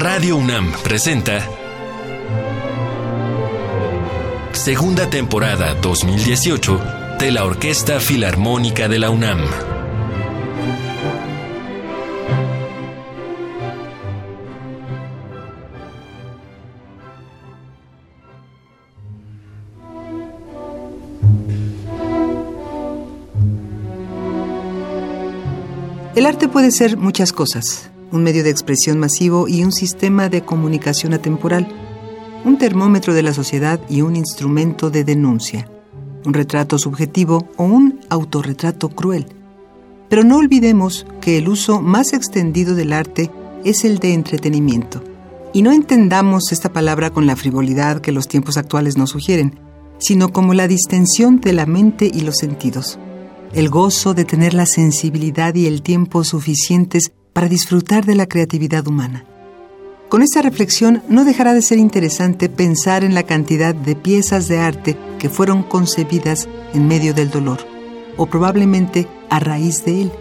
Radio 0.00 0.38
UNAM 0.38 0.72
presenta 0.82 1.46
Segunda 4.52 5.10
temporada 5.10 5.74
2018 5.74 6.80
de 7.18 7.30
la 7.30 7.44
Orquesta 7.44 8.00
Filarmónica 8.00 8.88
de 8.88 8.98
la 8.98 9.10
UNAM. 9.10 9.40
El 26.16 26.24
arte 26.24 26.48
puede 26.48 26.70
ser 26.70 26.96
muchas 26.96 27.34
cosas, 27.34 27.89
un 28.12 28.22
medio 28.22 28.44
de 28.44 28.50
expresión 28.50 28.98
masivo 28.98 29.48
y 29.48 29.62
un 29.64 29.72
sistema 29.72 30.28
de 30.28 30.42
comunicación 30.42 31.14
atemporal 31.14 31.68
un 32.44 32.58
termómetro 32.58 33.14
de 33.14 33.22
la 33.22 33.34
sociedad 33.34 33.80
y 33.88 34.02
un 34.02 34.16
instrumento 34.16 34.90
de 34.90 35.04
denuncia, 35.04 35.68
un 36.24 36.34
retrato 36.34 36.78
subjetivo 36.78 37.48
o 37.56 37.64
un 37.64 38.00
autorretrato 38.08 38.88
cruel. 38.88 39.26
Pero 40.08 40.24
no 40.24 40.38
olvidemos 40.38 41.06
que 41.20 41.38
el 41.38 41.48
uso 41.48 41.80
más 41.80 42.12
extendido 42.12 42.74
del 42.74 42.92
arte 42.92 43.30
es 43.64 43.84
el 43.84 43.98
de 43.98 44.14
entretenimiento. 44.14 45.02
Y 45.52 45.62
no 45.62 45.72
entendamos 45.72 46.52
esta 46.52 46.72
palabra 46.72 47.10
con 47.10 47.26
la 47.26 47.36
frivolidad 47.36 48.00
que 48.00 48.12
los 48.12 48.28
tiempos 48.28 48.56
actuales 48.56 48.96
nos 48.96 49.10
sugieren, 49.10 49.58
sino 49.98 50.32
como 50.32 50.54
la 50.54 50.68
distensión 50.68 51.40
de 51.40 51.52
la 51.52 51.66
mente 51.66 52.10
y 52.12 52.20
los 52.20 52.36
sentidos, 52.36 52.98
el 53.52 53.68
gozo 53.68 54.14
de 54.14 54.24
tener 54.24 54.54
la 54.54 54.66
sensibilidad 54.66 55.54
y 55.54 55.66
el 55.66 55.82
tiempo 55.82 56.24
suficientes 56.24 57.12
para 57.32 57.48
disfrutar 57.48 58.04
de 58.04 58.14
la 58.14 58.26
creatividad 58.26 58.86
humana. 58.86 59.24
Con 60.08 60.22
esta 60.22 60.42
reflexión 60.42 61.02
no 61.08 61.24
dejará 61.24 61.54
de 61.54 61.62
ser 61.62 61.78
interesante 61.78 62.48
pensar 62.48 63.04
en 63.04 63.14
la 63.14 63.22
cantidad 63.22 63.74
de 63.74 63.94
piezas 63.94 64.48
de 64.48 64.58
arte 64.58 64.96
que 65.20 65.28
fueron 65.28 65.62
concebidas 65.62 66.48
en 66.74 66.88
medio 66.88 67.14
del 67.14 67.30
dolor, 67.30 67.58
o 68.16 68.26
probablemente 68.26 69.06
a 69.28 69.38
raíz 69.38 69.84
de 69.84 70.02
él. 70.02 70.12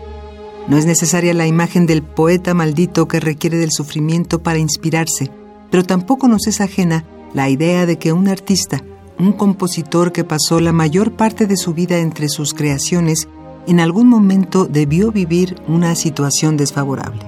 No 0.68 0.78
es 0.78 0.86
necesaria 0.86 1.34
la 1.34 1.48
imagen 1.48 1.88
del 1.88 2.04
poeta 2.04 2.54
maldito 2.54 3.08
que 3.08 3.20
requiere 3.20 3.58
del 3.58 3.72
sufrimiento 3.72 4.44
para 4.44 4.60
inspirarse, 4.60 5.32
pero 5.72 5.84
tampoco 5.84 6.28
nos 6.28 6.46
es 6.46 6.62
ajena 6.62 7.04
la 7.34 7.50
idea 7.50 7.88
de 7.88 7.98
que 7.98 8.14
un 8.14 8.28
artista, 8.28 8.84
un 9.18 9.34
compositor 9.34 10.12
que 10.12 10.23
pasó 10.23 10.60
la 10.60 10.72
mayor 10.72 11.14
parte 11.14 11.48
de 11.48 11.58
su 11.58 11.73
vida 11.73 11.98
entre 11.98 12.30
sus 12.30 12.54
creaciones, 12.54 13.28
en 13.70 13.80
algún 13.80 14.08
momento 14.08 14.66
debió 14.66 15.12
vivir 15.12 15.56
una 15.67 15.95
situación 15.95 16.58
desfavorable. 16.58 17.22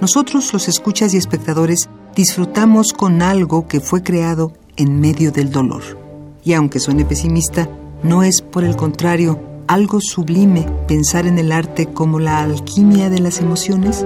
Nosotros, 0.00 0.52
los 0.52 0.66
escuchas 0.66 1.14
y 1.14 1.18
espectadores, 1.18 1.88
disfrutamos 2.16 2.92
con 2.92 3.22
algo 3.22 3.68
que 3.68 3.80
fue 3.80 4.02
creado 4.02 4.52
en 4.76 5.00
medio 5.00 5.30
del 5.30 5.50
dolor. 5.50 5.82
Y 6.42 6.54
aunque 6.54 6.80
suene 6.80 7.04
pesimista, 7.04 7.68
no 8.02 8.22
es 8.22 8.42
por 8.42 8.64
el 8.64 8.76
contrario 8.76 9.38
algo 9.68 10.00
sublime 10.00 10.66
pensar 10.88 11.26
en 11.26 11.38
el 11.38 11.52
arte 11.52 11.86
como 11.86 12.18
la 12.18 12.42
alquimia 12.42 13.10
de 13.10 13.20
las 13.20 13.40
emociones? 13.40 14.04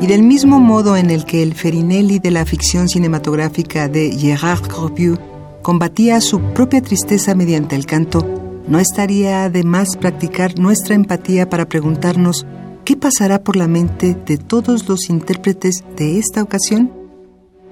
Y 0.00 0.06
del 0.06 0.22
mismo 0.22 0.58
modo 0.60 0.96
en 0.96 1.10
el 1.10 1.24
que 1.24 1.42
el 1.42 1.54
Ferinelli 1.54 2.18
de 2.18 2.30
la 2.30 2.46
ficción 2.46 2.88
cinematográfica 2.88 3.88
de 3.88 4.12
Gérard 4.12 4.66
Corbiou 4.68 5.18
combatía 5.62 6.20
su 6.20 6.40
propia 6.40 6.80
tristeza 6.80 7.34
mediante 7.34 7.76
el 7.76 7.84
canto, 7.84 8.39
¿no 8.68 8.78
estaría 8.78 9.48
de 9.50 9.64
más 9.64 9.96
practicar 9.96 10.58
nuestra 10.58 10.94
empatía 10.94 11.48
para 11.48 11.68
preguntarnos 11.68 12.46
¿Qué 12.90 12.96
pasará 12.96 13.44
por 13.44 13.56
la 13.56 13.68
mente 13.68 14.16
de 14.26 14.36
todos 14.36 14.88
los 14.88 15.10
intérpretes 15.10 15.84
de 15.96 16.18
esta 16.18 16.42
ocasión? 16.42 16.90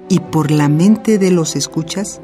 ¿Y 0.09 0.21
por 0.21 0.53
la 0.53 0.69
mente 0.69 1.19
de 1.19 1.31
los 1.31 1.56
escuchas? 1.56 2.21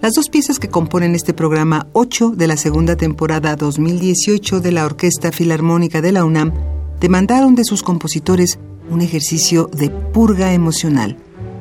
Las 0.00 0.14
dos 0.14 0.28
piezas 0.28 0.58
que 0.58 0.68
componen 0.68 1.14
este 1.14 1.34
programa 1.34 1.86
8 1.92 2.30
de 2.30 2.46
la 2.48 2.56
segunda 2.56 2.96
temporada 2.96 3.54
2018 3.54 4.60
de 4.60 4.72
la 4.72 4.86
Orquesta 4.86 5.30
Filarmónica 5.30 6.00
de 6.00 6.12
la 6.12 6.24
UNAM 6.24 6.52
demandaron 7.00 7.54
de 7.54 7.64
sus 7.64 7.82
compositores 7.82 8.58
un 8.90 9.00
ejercicio 9.00 9.70
de 9.72 9.90
purga 9.90 10.52
emocional 10.52 11.16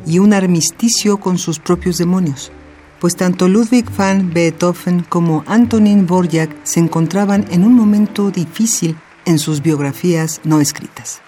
y 0.08 0.20
un 0.20 0.34
armisticio 0.34 1.18
con 1.18 1.38
sus 1.38 1.60
propios 1.60 1.98
demonios, 1.98 2.52
pues 3.00 3.16
tanto 3.16 3.48
Ludwig 3.48 3.86
van 3.96 4.34
Beethoven 4.34 5.06
como 5.08 5.44
Antonin 5.48 6.08
Borjak 6.08 6.50
se 6.64 6.80
encontraban 6.80 7.46
en 7.52 7.64
un 7.64 7.74
momento 7.74 8.32
difícil 8.32 8.98
en 9.26 9.40
sus 9.40 9.62
biografías 9.62 10.42
no 10.44 10.62
escritas. 10.62 11.22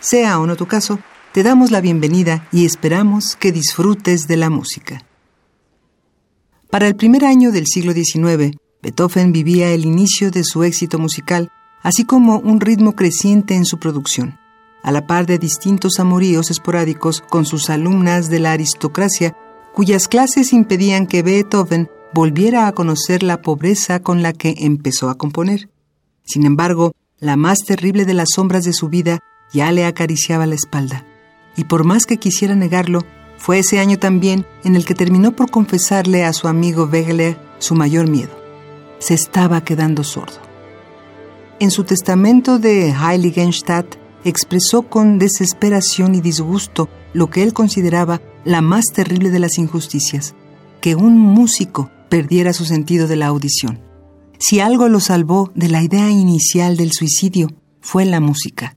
Sea 0.00 0.40
o 0.40 0.46
no 0.46 0.56
tu 0.56 0.66
caso, 0.66 0.98
te 1.32 1.42
damos 1.42 1.70
la 1.70 1.80
bienvenida 1.80 2.48
y 2.52 2.64
esperamos 2.64 3.36
que 3.36 3.52
disfrutes 3.52 4.26
de 4.26 4.36
la 4.36 4.50
música. 4.50 5.04
Para 6.70 6.86
el 6.86 6.96
primer 6.96 7.24
año 7.24 7.52
del 7.52 7.66
siglo 7.66 7.92
XIX, 7.92 8.56
Beethoven 8.82 9.32
vivía 9.32 9.70
el 9.70 9.84
inicio 9.84 10.30
de 10.30 10.44
su 10.44 10.64
éxito 10.64 10.98
musical, 10.98 11.50
así 11.82 12.04
como 12.04 12.38
un 12.38 12.60
ritmo 12.60 12.94
creciente 12.94 13.54
en 13.54 13.64
su 13.64 13.78
producción, 13.78 14.38
a 14.82 14.90
la 14.90 15.06
par 15.06 15.26
de 15.26 15.38
distintos 15.38 15.98
amoríos 15.98 16.50
esporádicos 16.50 17.20
con 17.20 17.44
sus 17.44 17.70
alumnas 17.70 18.30
de 18.30 18.40
la 18.40 18.52
aristocracia, 18.52 19.36
cuyas 19.74 20.08
clases 20.08 20.52
impedían 20.52 21.06
que 21.06 21.22
Beethoven 21.22 21.88
volviera 22.12 22.66
a 22.66 22.72
conocer 22.72 23.22
la 23.22 23.42
pobreza 23.42 24.00
con 24.00 24.22
la 24.22 24.32
que 24.32 24.54
empezó 24.58 25.10
a 25.10 25.16
componer. 25.16 25.70
Sin 26.24 26.44
embargo, 26.44 26.92
la 27.18 27.36
más 27.36 27.58
terrible 27.60 28.04
de 28.04 28.14
las 28.14 28.28
sombras 28.34 28.64
de 28.64 28.72
su 28.72 28.88
vida 28.88 29.20
ya 29.52 29.72
le 29.72 29.84
acariciaba 29.84 30.46
la 30.46 30.54
espalda. 30.54 31.04
Y 31.56 31.64
por 31.64 31.84
más 31.84 32.06
que 32.06 32.18
quisiera 32.18 32.54
negarlo, 32.54 33.04
fue 33.36 33.58
ese 33.58 33.78
año 33.78 33.98
también 33.98 34.46
en 34.64 34.76
el 34.76 34.84
que 34.84 34.94
terminó 34.94 35.32
por 35.32 35.50
confesarle 35.50 36.24
a 36.24 36.32
su 36.32 36.48
amigo 36.48 36.84
Wegeler 36.84 37.38
su 37.58 37.74
mayor 37.74 38.08
miedo. 38.08 38.38
Se 38.98 39.14
estaba 39.14 39.62
quedando 39.62 40.04
sordo. 40.04 40.40
En 41.58 41.70
su 41.70 41.84
testamento 41.84 42.58
de 42.58 42.90
Heiligenstadt 42.92 43.99
expresó 44.24 44.82
con 44.82 45.18
desesperación 45.18 46.14
y 46.14 46.20
disgusto 46.20 46.88
lo 47.12 47.30
que 47.30 47.42
él 47.42 47.52
consideraba 47.52 48.20
la 48.44 48.60
más 48.60 48.86
terrible 48.92 49.30
de 49.30 49.38
las 49.38 49.58
injusticias, 49.58 50.34
que 50.80 50.94
un 50.94 51.18
músico 51.18 51.90
perdiera 52.08 52.52
su 52.52 52.64
sentido 52.64 53.06
de 53.06 53.16
la 53.16 53.26
audición. 53.26 53.80
Si 54.38 54.60
algo 54.60 54.88
lo 54.88 55.00
salvó 55.00 55.52
de 55.54 55.68
la 55.68 55.82
idea 55.82 56.10
inicial 56.10 56.76
del 56.76 56.92
suicidio, 56.92 57.48
fue 57.80 58.04
la 58.04 58.20
música. 58.20 58.76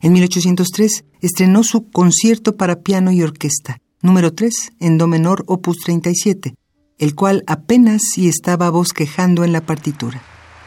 En 0.00 0.12
1803 0.12 1.04
estrenó 1.20 1.62
su 1.62 1.90
concierto 1.90 2.56
para 2.56 2.80
piano 2.80 3.10
y 3.10 3.22
orquesta, 3.22 3.78
número 4.02 4.34
3, 4.34 4.72
en 4.80 4.98
do 4.98 5.06
menor, 5.06 5.44
opus 5.46 5.78
37, 5.78 6.54
el 6.98 7.14
cual 7.14 7.42
apenas 7.46 8.02
si 8.12 8.28
estaba 8.28 8.70
bosquejando 8.70 9.44
en 9.44 9.52
la 9.52 9.64
partitura. 9.64 10.22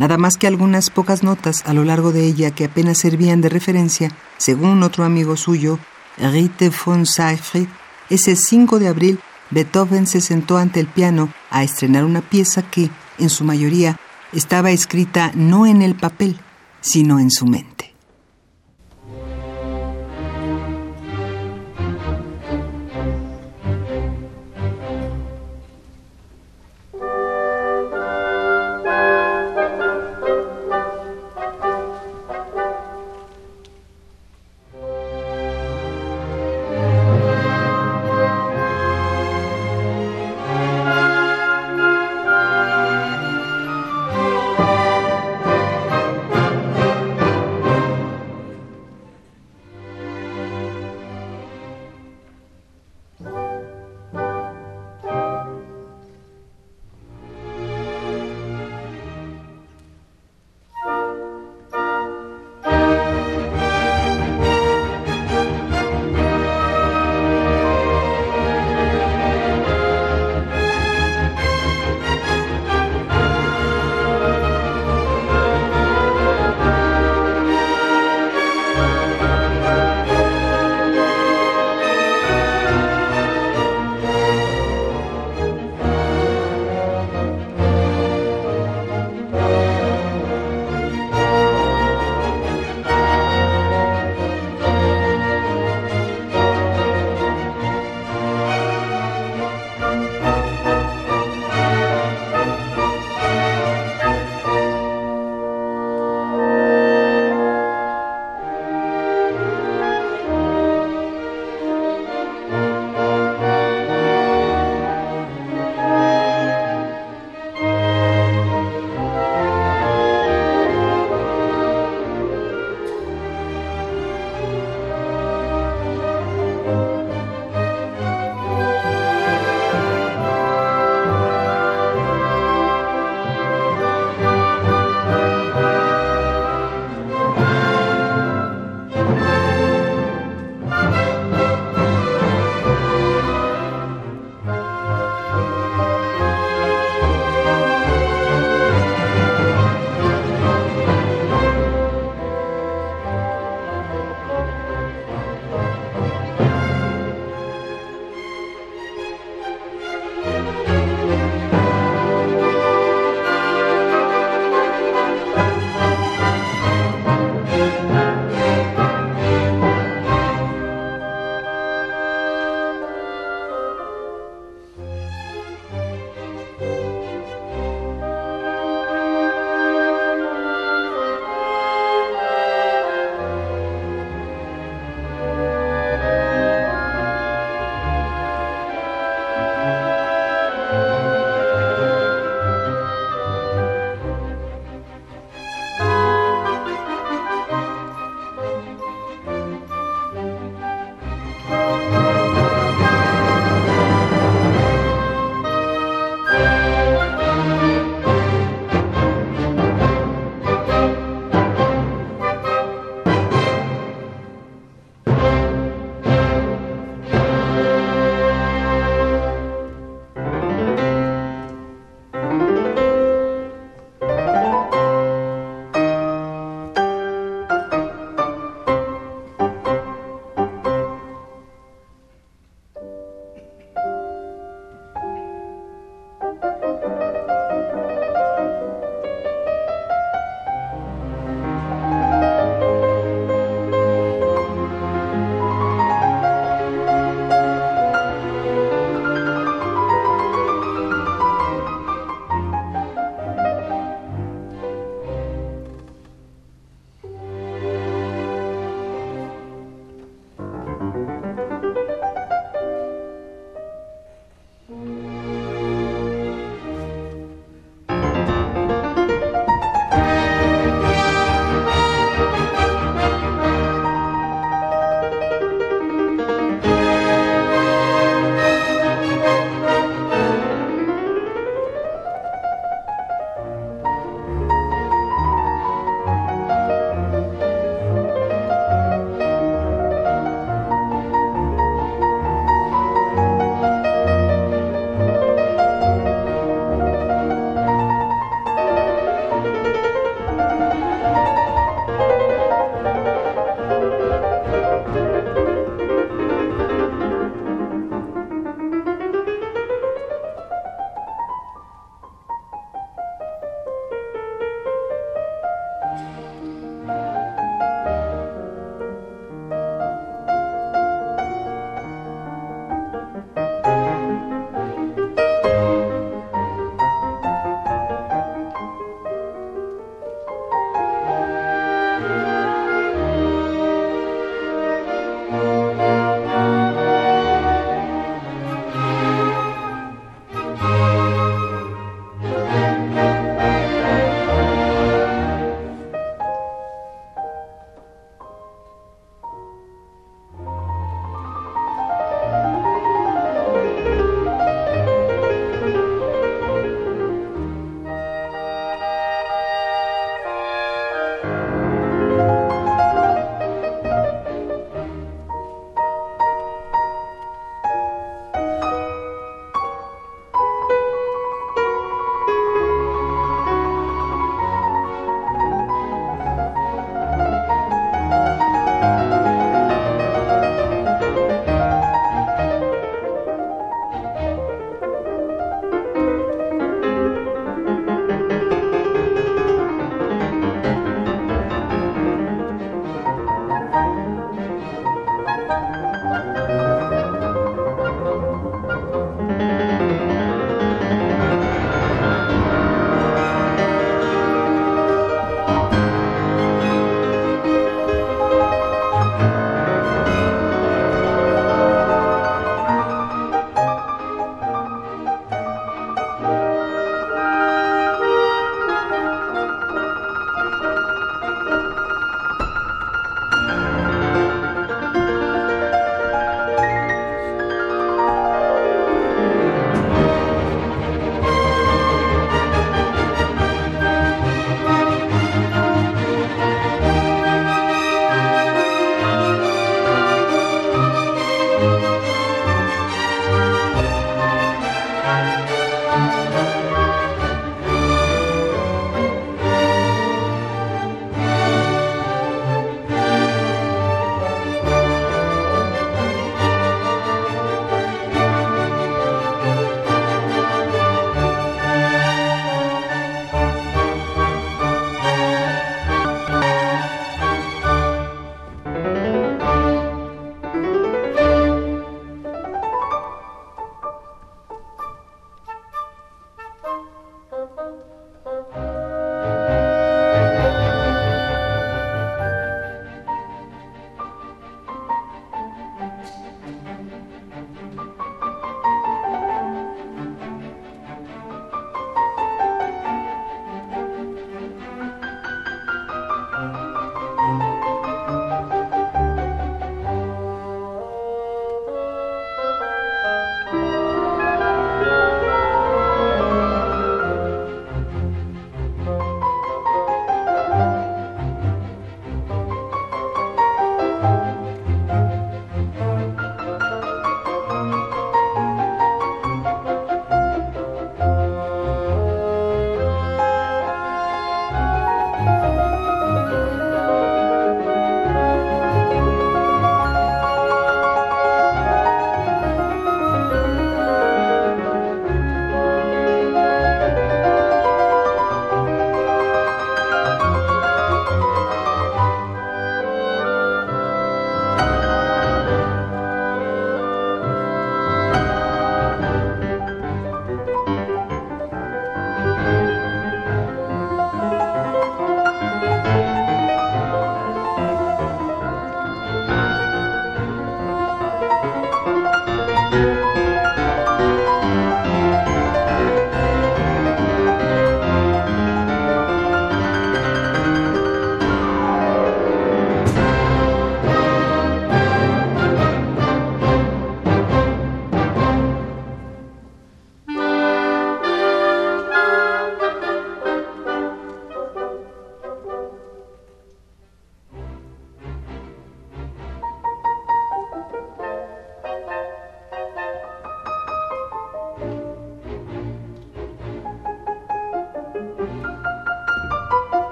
Nada 0.00 0.16
más 0.16 0.38
que 0.38 0.46
algunas 0.46 0.88
pocas 0.88 1.22
notas 1.22 1.62
a 1.66 1.74
lo 1.74 1.84
largo 1.84 2.10
de 2.10 2.24
ella 2.24 2.52
que 2.52 2.64
apenas 2.64 2.96
servían 2.96 3.42
de 3.42 3.50
referencia, 3.50 4.10
según 4.38 4.82
otro 4.82 5.04
amigo 5.04 5.36
suyo, 5.36 5.78
Rite 6.16 6.70
von 6.70 7.04
Seyfried, 7.04 7.68
ese 8.08 8.34
5 8.34 8.78
de 8.78 8.88
abril 8.88 9.20
Beethoven 9.50 10.06
se 10.06 10.22
sentó 10.22 10.56
ante 10.56 10.80
el 10.80 10.86
piano 10.86 11.30
a 11.50 11.64
estrenar 11.64 12.06
una 12.06 12.22
pieza 12.22 12.62
que, 12.62 12.88
en 13.18 13.28
su 13.28 13.44
mayoría, 13.44 14.00
estaba 14.32 14.70
escrita 14.70 15.32
no 15.34 15.66
en 15.66 15.82
el 15.82 15.94
papel, 15.94 16.40
sino 16.80 17.20
en 17.20 17.30
su 17.30 17.44
mente. 17.44 17.89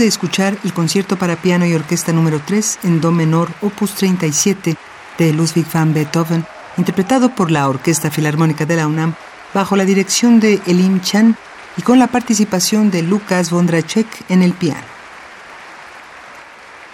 De 0.00 0.06
escuchar 0.06 0.56
el 0.64 0.72
concierto 0.72 1.18
para 1.18 1.36
piano 1.36 1.66
y 1.66 1.74
orquesta 1.74 2.10
número 2.12 2.40
3 2.44 2.78
en 2.84 3.02
Do 3.02 3.12
menor, 3.12 3.52
opus 3.60 3.94
37 3.94 4.74
de 5.18 5.32
Ludwig 5.34 5.66
van 5.70 5.92
Beethoven, 5.92 6.46
interpretado 6.78 7.34
por 7.34 7.50
la 7.50 7.68
Orquesta 7.68 8.10
Filarmónica 8.10 8.64
de 8.64 8.76
la 8.76 8.86
UNAM 8.86 9.14
bajo 9.52 9.76
la 9.76 9.84
dirección 9.84 10.40
de 10.40 10.58
Elim 10.66 11.02
Chan 11.02 11.36
y 11.76 11.82
con 11.82 11.98
la 11.98 12.06
participación 12.06 12.90
de 12.90 13.02
Lukas 13.02 13.50
Vondracek 13.50 14.06
en 14.30 14.42
el 14.42 14.54
piano. 14.54 14.86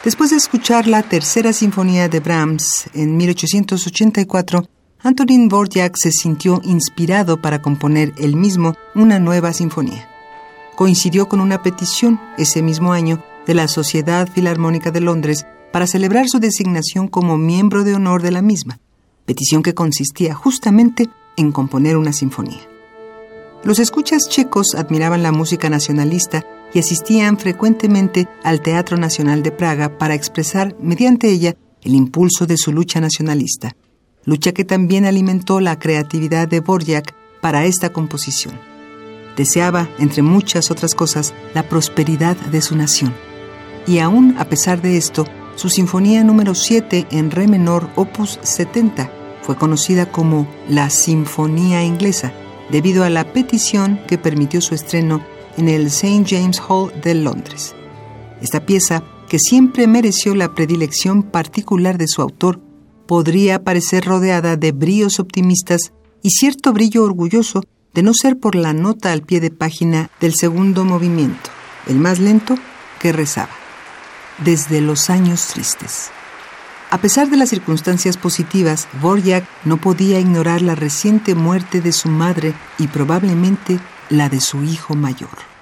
Después 0.02 0.30
de 0.30 0.36
escuchar 0.36 0.88
la 0.88 1.04
tercera 1.04 1.52
sinfonía 1.52 2.08
de 2.08 2.18
Brahms 2.18 2.90
en 2.92 3.16
1884, 3.16 4.68
Antonin 5.04 5.48
Dvorak 5.48 5.96
se 5.96 6.10
sintió 6.10 6.60
inspirado 6.64 7.40
para 7.40 7.62
componer 7.62 8.12
él 8.18 8.34
mismo 8.34 8.74
una 8.96 9.20
nueva 9.20 9.52
sinfonía 9.52 10.08
coincidió 10.76 11.28
con 11.28 11.40
una 11.40 11.62
petición 11.62 12.20
ese 12.38 12.62
mismo 12.62 12.92
año 12.92 13.22
de 13.46 13.54
la 13.54 13.66
Sociedad 13.66 14.28
Filarmónica 14.28 14.90
de 14.90 15.00
Londres 15.00 15.46
para 15.72 15.86
celebrar 15.86 16.28
su 16.28 16.38
designación 16.38 17.08
como 17.08 17.36
miembro 17.38 17.82
de 17.82 17.94
honor 17.94 18.22
de 18.22 18.30
la 18.30 18.42
misma, 18.42 18.78
petición 19.24 19.62
que 19.62 19.74
consistía 19.74 20.34
justamente 20.34 21.08
en 21.36 21.52
componer 21.52 21.96
una 21.96 22.12
sinfonía. 22.12 22.68
Los 23.64 23.78
escuchas 23.78 24.28
checos 24.28 24.74
admiraban 24.76 25.22
la 25.22 25.32
música 25.32 25.68
nacionalista 25.68 26.44
y 26.72 26.78
asistían 26.78 27.38
frecuentemente 27.38 28.28
al 28.44 28.60
Teatro 28.60 28.96
Nacional 28.96 29.42
de 29.42 29.50
Praga 29.50 29.98
para 29.98 30.14
expresar 30.14 30.76
mediante 30.80 31.28
ella 31.28 31.56
el 31.82 31.94
impulso 31.94 32.46
de 32.46 32.56
su 32.56 32.72
lucha 32.72 33.00
nacionalista, 33.00 33.76
lucha 34.24 34.52
que 34.52 34.64
también 34.64 35.04
alimentó 35.04 35.60
la 35.60 35.78
creatividad 35.78 36.48
de 36.48 36.60
Borjak 36.60 37.14
para 37.40 37.64
esta 37.64 37.92
composición. 37.92 38.75
Deseaba, 39.36 39.88
entre 39.98 40.22
muchas 40.22 40.70
otras 40.70 40.94
cosas, 40.94 41.34
la 41.54 41.68
prosperidad 41.68 42.36
de 42.36 42.62
su 42.62 42.74
nación. 42.76 43.14
Y 43.86 43.98
aún 43.98 44.34
a 44.38 44.46
pesar 44.46 44.80
de 44.80 44.96
esto, 44.96 45.26
su 45.54 45.68
Sinfonía 45.68 46.24
número 46.24 46.54
7 46.54 47.06
en 47.10 47.30
Re 47.30 47.46
menor, 47.46 47.88
opus 47.94 48.38
70, 48.42 49.10
fue 49.42 49.56
conocida 49.56 50.10
como 50.10 50.48
la 50.68 50.90
Sinfonía 50.90 51.84
Inglesa, 51.84 52.32
debido 52.70 53.04
a 53.04 53.10
la 53.10 53.32
petición 53.32 54.00
que 54.08 54.18
permitió 54.18 54.60
su 54.60 54.74
estreno 54.74 55.22
en 55.56 55.68
el 55.68 55.86
St. 55.86 56.24
James 56.26 56.60
Hall 56.68 56.92
de 57.00 57.14
Londres. 57.14 57.74
Esta 58.42 58.66
pieza, 58.66 59.02
que 59.28 59.38
siempre 59.38 59.86
mereció 59.86 60.34
la 60.34 60.54
predilección 60.54 61.22
particular 61.22 61.96
de 61.96 62.08
su 62.08 62.22
autor, 62.22 62.60
podría 63.06 63.62
parecer 63.62 64.04
rodeada 64.04 64.56
de 64.56 64.72
bríos 64.72 65.20
optimistas 65.20 65.92
y 66.22 66.30
cierto 66.30 66.72
brillo 66.72 67.04
orgulloso 67.04 67.62
de 67.96 68.02
no 68.02 68.12
ser 68.14 68.38
por 68.38 68.54
la 68.54 68.74
nota 68.74 69.10
al 69.10 69.22
pie 69.22 69.40
de 69.40 69.50
página 69.50 70.10
del 70.20 70.34
segundo 70.34 70.84
movimiento, 70.84 71.50
el 71.86 71.96
más 71.96 72.20
lento, 72.20 72.54
que 73.00 73.10
rezaba, 73.10 73.54
desde 74.44 74.82
los 74.82 75.08
años 75.08 75.48
tristes. 75.48 76.10
A 76.90 76.98
pesar 76.98 77.30
de 77.30 77.38
las 77.38 77.48
circunstancias 77.48 78.18
positivas, 78.18 78.86
Borjak 79.00 79.44
no 79.64 79.78
podía 79.78 80.20
ignorar 80.20 80.60
la 80.60 80.74
reciente 80.74 81.34
muerte 81.34 81.80
de 81.80 81.92
su 81.92 82.08
madre 82.08 82.54
y 82.78 82.86
probablemente 82.86 83.80
la 84.10 84.28
de 84.28 84.40
su 84.40 84.62
hijo 84.62 84.94
mayor. 84.94 85.55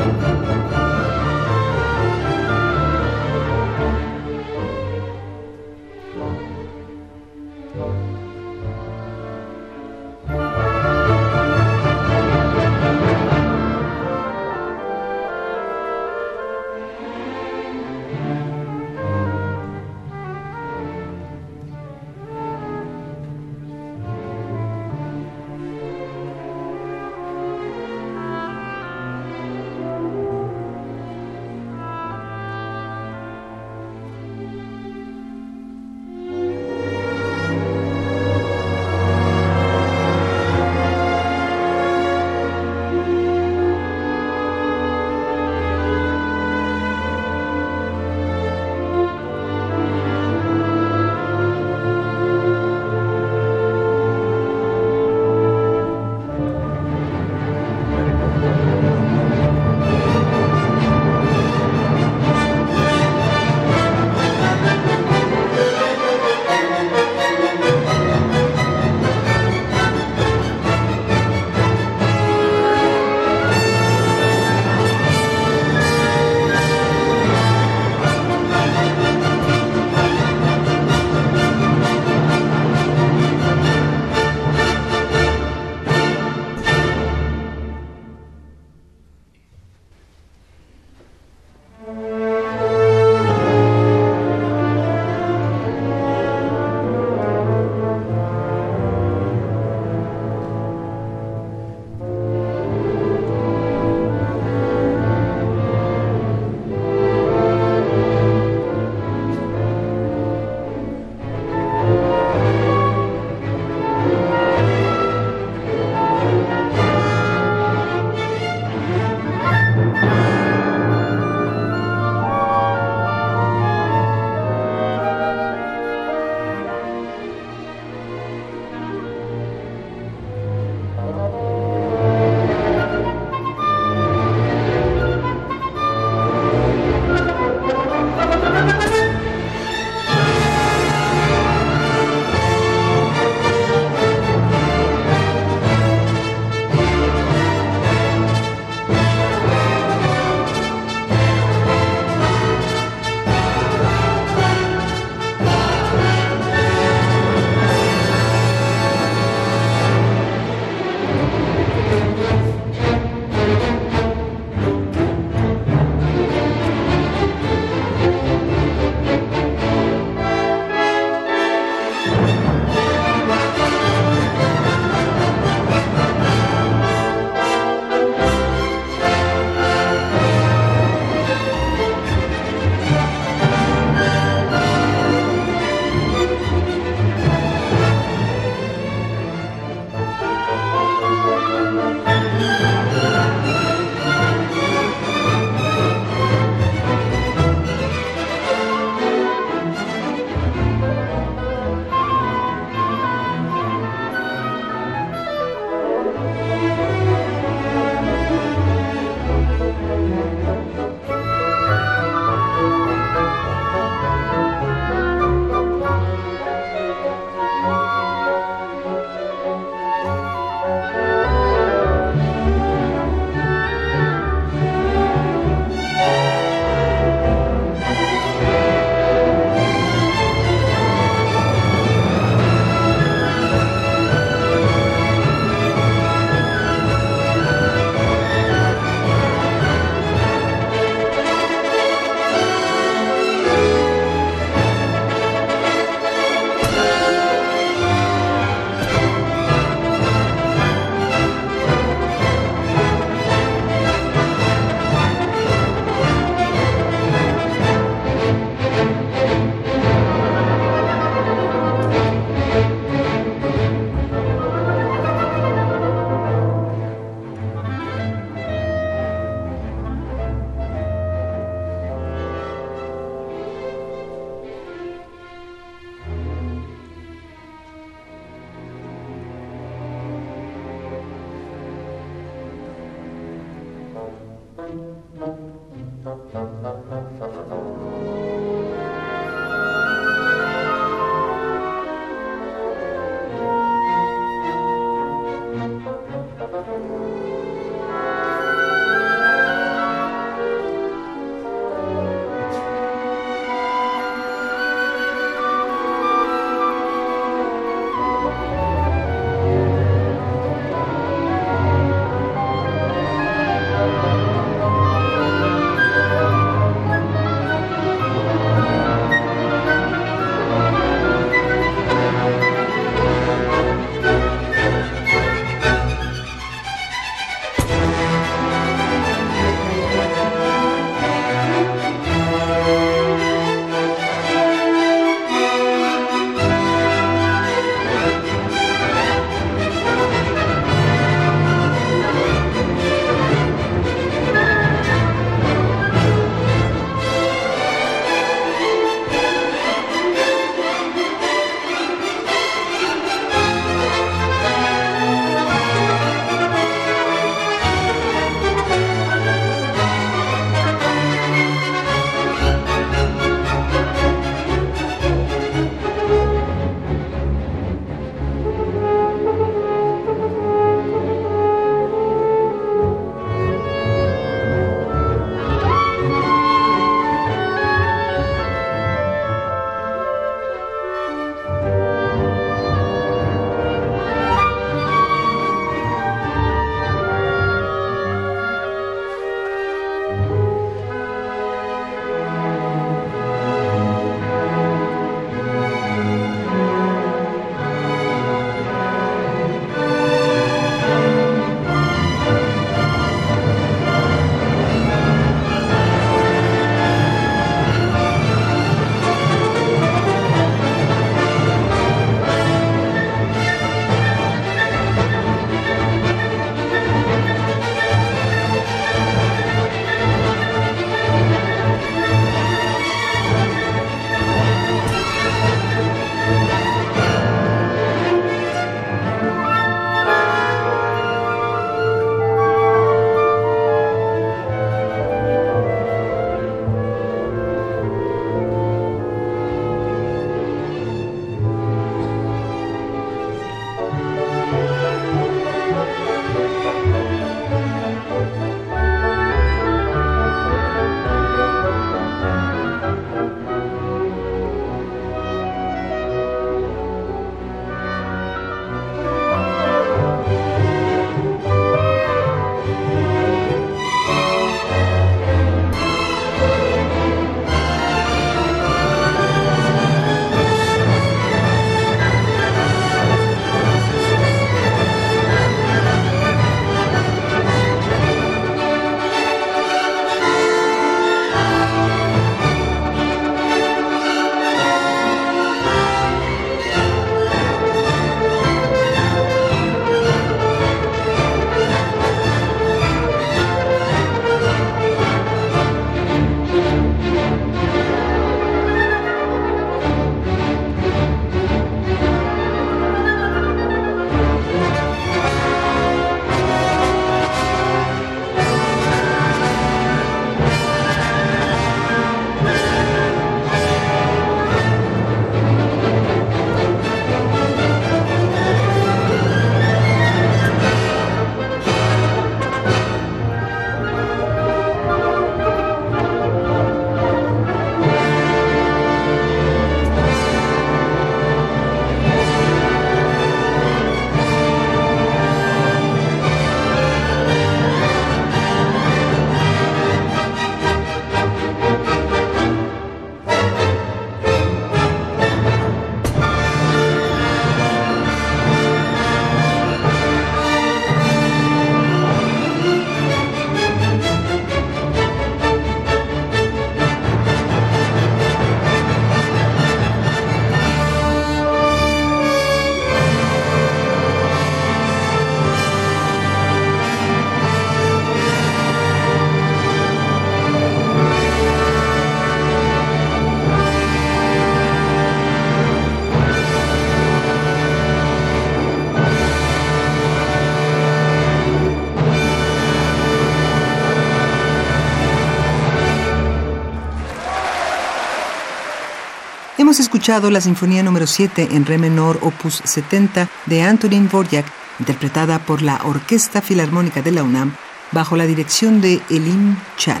Escuchado 589.92 590.30
la 590.30 590.40
Sinfonía 590.40 590.82
número 590.82 591.06
7 591.06 591.48
en 591.50 591.66
Re 591.66 591.76
menor, 591.76 592.18
opus 592.22 592.62
70 592.64 593.28
de 593.44 593.62
Antonin 593.62 594.08
Dvorak, 594.08 594.46
interpretada 594.78 595.38
por 595.40 595.60
la 595.60 595.82
Orquesta 595.84 596.40
Filarmónica 596.40 597.02
de 597.02 597.10
la 597.10 597.22
UNAM 597.22 597.54
bajo 597.90 598.16
la 598.16 598.24
dirección 598.24 598.80
de 598.80 599.02
Elim 599.10 599.54
Chan. 599.76 600.00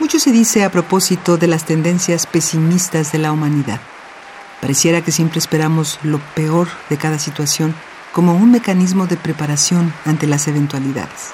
Mucho 0.00 0.18
se 0.18 0.32
dice 0.32 0.64
a 0.64 0.72
propósito 0.72 1.36
de 1.36 1.46
las 1.46 1.64
tendencias 1.64 2.26
pesimistas 2.26 3.12
de 3.12 3.18
la 3.18 3.30
humanidad. 3.30 3.80
Pareciera 4.60 5.02
que 5.02 5.12
siempre 5.12 5.38
esperamos 5.38 6.00
lo 6.02 6.18
peor 6.34 6.66
de 6.90 6.96
cada 6.96 7.20
situación 7.20 7.72
como 8.10 8.34
un 8.34 8.50
mecanismo 8.50 9.06
de 9.06 9.16
preparación 9.16 9.94
ante 10.04 10.26
las 10.26 10.48
eventualidades. 10.48 11.30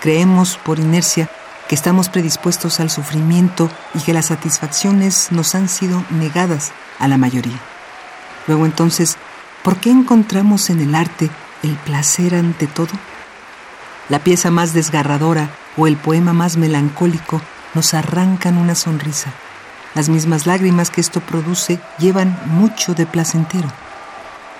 Creemos 0.00 0.56
por 0.56 0.78
inercia 0.78 1.28
que 1.68 1.74
estamos 1.74 2.08
predispuestos 2.08 2.80
al 2.80 2.90
sufrimiento 2.90 3.70
y 3.94 4.00
que 4.00 4.12
las 4.12 4.26
satisfacciones 4.26 5.28
nos 5.30 5.54
han 5.54 5.68
sido 5.68 6.04
negadas 6.10 6.72
a 6.98 7.08
la 7.08 7.16
mayoría. 7.16 7.58
Luego 8.46 8.66
entonces, 8.66 9.16
¿por 9.62 9.76
qué 9.76 9.90
encontramos 9.90 10.68
en 10.70 10.80
el 10.80 10.94
arte 10.94 11.30
el 11.62 11.74
placer 11.76 12.34
ante 12.34 12.66
todo? 12.66 12.92
La 14.08 14.18
pieza 14.18 14.50
más 14.50 14.74
desgarradora 14.74 15.50
o 15.76 15.86
el 15.86 15.96
poema 15.96 16.32
más 16.32 16.56
melancólico 16.56 17.40
nos 17.72 17.94
arrancan 17.94 18.58
una 18.58 18.74
sonrisa. 18.74 19.32
Las 19.94 20.08
mismas 20.08 20.46
lágrimas 20.46 20.90
que 20.90 21.00
esto 21.00 21.20
produce 21.20 21.80
llevan 21.98 22.38
mucho 22.46 22.94
de 22.94 23.06
placentero. 23.06 23.68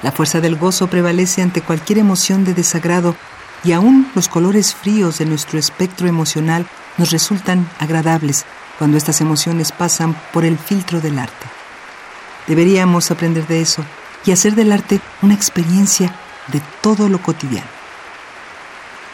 La 0.02 0.12
fuerza 0.12 0.40
del 0.40 0.56
gozo 0.56 0.86
prevalece 0.88 1.42
ante 1.42 1.60
cualquier 1.60 1.98
emoción 1.98 2.44
de 2.44 2.54
desagrado 2.54 3.16
y 3.64 3.72
aún 3.72 4.10
los 4.14 4.28
colores 4.28 4.74
fríos 4.74 5.18
de 5.18 5.26
nuestro 5.26 5.58
espectro 5.58 6.06
emocional 6.06 6.66
nos 6.98 7.10
resultan 7.10 7.68
agradables 7.78 8.44
cuando 8.78 8.96
estas 8.96 9.20
emociones 9.20 9.72
pasan 9.72 10.16
por 10.32 10.44
el 10.44 10.58
filtro 10.58 11.00
del 11.00 11.18
arte. 11.18 11.46
Deberíamos 12.46 13.10
aprender 13.10 13.46
de 13.46 13.60
eso 13.60 13.84
y 14.26 14.32
hacer 14.32 14.54
del 14.54 14.72
arte 14.72 15.00
una 15.22 15.34
experiencia 15.34 16.14
de 16.48 16.60
todo 16.82 17.08
lo 17.08 17.20
cotidiano. 17.22 17.66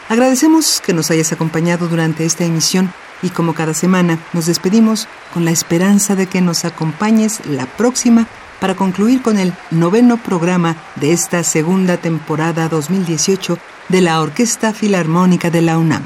Agradecemos 0.09 0.81
que 0.81 0.93
nos 0.93 1.09
hayas 1.09 1.31
acompañado 1.31 1.87
durante 1.87 2.25
esta 2.25 2.43
emisión 2.43 2.91
y 3.21 3.29
como 3.29 3.53
cada 3.53 3.73
semana 3.73 4.17
nos 4.33 4.47
despedimos 4.47 5.07
con 5.33 5.45
la 5.45 5.51
esperanza 5.51 6.15
de 6.15 6.27
que 6.27 6.41
nos 6.41 6.65
acompañes 6.65 7.45
la 7.45 7.65
próxima 7.65 8.27
para 8.61 8.75
concluir 8.75 9.23
con 9.23 9.39
el 9.39 9.53
noveno 9.71 10.17
programa 10.17 10.77
de 10.95 11.11
esta 11.11 11.43
segunda 11.43 11.97
temporada 11.97 12.69
2018 12.69 13.57
de 13.89 14.01
la 14.01 14.21
Orquesta 14.21 14.71
Filarmónica 14.71 15.49
de 15.49 15.63
la 15.63 15.79
UNAM. 15.79 16.03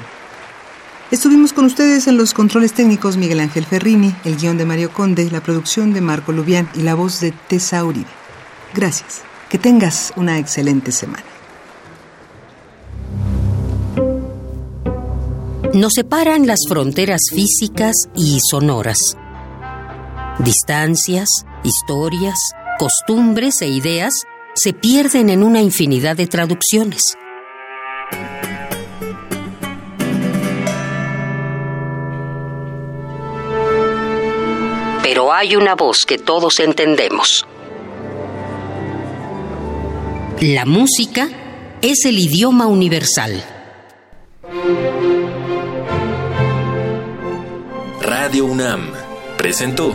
Estuvimos 1.12 1.52
con 1.52 1.66
ustedes 1.66 2.08
en 2.08 2.16
los 2.16 2.34
controles 2.34 2.72
técnicos 2.72 3.18
Miguel 3.18 3.42
Ángel 3.42 3.66
Ferrini, 3.66 4.16
el 4.24 4.38
guion 4.38 4.58
de 4.58 4.66
Mario 4.66 4.90
Conde, 4.92 5.30
la 5.30 5.42
producción 5.42 5.94
de 5.94 6.00
Marco 6.00 6.32
Lubián 6.32 6.70
y 6.76 6.82
la 6.82 6.96
voz 6.96 7.20
de 7.20 7.34
Tessa 7.34 7.84
Uribe. 7.84 8.08
Gracias. 8.74 9.22
Que 9.50 9.60
tengas 9.60 10.14
una 10.16 10.40
excelente 10.40 10.94
semana. 10.94 11.24
Nos 15.74 15.92
separan 15.94 16.48
las 16.48 16.60
fronteras 16.70 17.20
físicas 17.34 17.94
y 18.16 18.40
sonoras. 18.50 18.98
Distancias, 20.40 21.30
historias, 21.64 22.38
costumbres 22.78 23.62
e 23.62 23.68
ideas 23.68 24.14
se 24.54 24.74
pierden 24.74 25.30
en 25.30 25.44
una 25.44 25.62
infinidad 25.62 26.18
de 26.18 26.28
traducciones. 26.28 27.02
Pero 35.02 35.32
hay 35.32 35.56
una 35.56 35.74
voz 35.76 36.06
que 36.06 36.18
todos 36.18 36.60
entendemos. 36.60 37.48
La 40.42 40.66
música 40.66 41.30
es 41.82 42.04
el 42.04 42.20
idioma 42.20 42.68
universal. 42.68 43.42
Radio 48.02 48.46
UNAM 48.46 48.92
presentó 49.38 49.94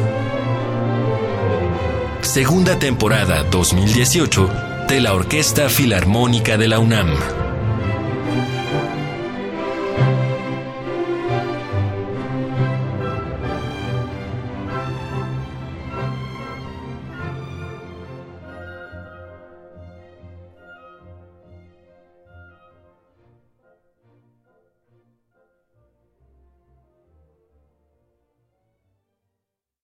Segunda 2.32 2.78
temporada 2.78 3.42
2018 3.42 4.50
de 4.88 5.00
la 5.00 5.14
Orquesta 5.14 5.68
Filarmónica 5.68 6.56
de 6.56 6.68
la 6.68 6.78
UNAM. 6.78 7.49